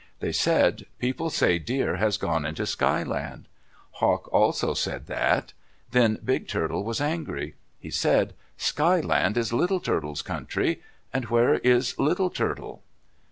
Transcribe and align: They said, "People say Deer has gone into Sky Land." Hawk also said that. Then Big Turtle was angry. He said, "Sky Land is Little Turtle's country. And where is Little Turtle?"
They 0.19 0.31
said, 0.31 0.87
"People 0.97 1.29
say 1.29 1.59
Deer 1.59 1.97
has 1.97 2.17
gone 2.17 2.43
into 2.43 2.65
Sky 2.65 3.03
Land." 3.03 3.45
Hawk 3.99 4.27
also 4.33 4.73
said 4.73 5.05
that. 5.05 5.53
Then 5.91 6.17
Big 6.25 6.47
Turtle 6.47 6.83
was 6.83 6.99
angry. 6.99 7.53
He 7.79 7.91
said, 7.91 8.33
"Sky 8.57 8.99
Land 9.01 9.37
is 9.37 9.53
Little 9.53 9.79
Turtle's 9.79 10.23
country. 10.23 10.81
And 11.13 11.25
where 11.25 11.53
is 11.59 11.99
Little 11.99 12.31
Turtle?" 12.31 12.81